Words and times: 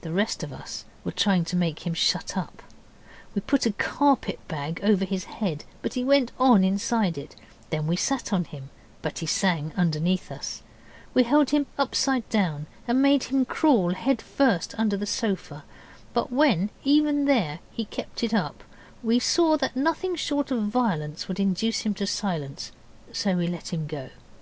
The 0.00 0.10
rest 0.10 0.42
of 0.42 0.54
us 0.54 0.86
were 1.04 1.12
trying 1.12 1.44
to 1.44 1.54
make 1.56 1.86
him 1.86 1.92
shut 1.92 2.34
up. 2.34 2.62
We 3.34 3.42
put 3.42 3.66
a 3.66 3.72
carpet 3.72 4.38
bag 4.48 4.80
over 4.82 5.04
his 5.04 5.24
head, 5.24 5.64
but 5.82 5.92
he 5.92 6.02
went 6.02 6.32
on 6.38 6.64
inside 6.64 7.18
it; 7.18 7.34
and 7.36 7.46
then 7.68 7.86
we 7.86 7.94
sat 7.94 8.32
on 8.32 8.44
him, 8.44 8.70
but 9.02 9.18
he 9.18 9.26
sang 9.26 9.72
under 9.76 9.98
us; 10.32 10.62
we 11.12 11.24
held 11.24 11.50
him 11.50 11.66
upside 11.76 12.26
down 12.30 12.68
and 12.86 13.02
made 13.02 13.24
him 13.24 13.44
crawl 13.44 13.92
head 13.92 14.22
first 14.22 14.74
under 14.78 14.96
the 14.96 15.04
sofa, 15.04 15.62
but 16.14 16.32
when, 16.32 16.70
even 16.82 17.26
there, 17.26 17.58
he 17.70 17.84
kept 17.84 18.24
it 18.24 18.32
up, 18.32 18.64
we 19.02 19.18
saw 19.18 19.58
that 19.58 19.76
nothing 19.76 20.16
short 20.16 20.50
of 20.50 20.62
violence 20.68 21.28
would 21.28 21.38
induce 21.38 21.80
him 21.80 21.92
to 21.92 22.06
silence, 22.06 22.72
so 23.12 23.36
we 23.36 23.46
let 23.46 23.74
him 23.74 23.86
go. 23.86 24.08